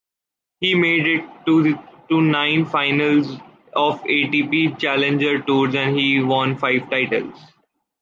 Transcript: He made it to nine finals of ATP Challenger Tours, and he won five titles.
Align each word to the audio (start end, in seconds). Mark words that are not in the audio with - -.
He 0.61 0.73
made 0.73 1.05
it 1.05 1.25
to 1.45 1.81
nine 2.23 2.65
finals 2.65 3.33
of 3.73 4.01
ATP 4.03 4.79
Challenger 4.79 5.41
Tours, 5.43 5.75
and 5.75 5.95
he 5.95 6.19
won 6.23 6.57
five 6.57 6.89
titles. 6.89 7.39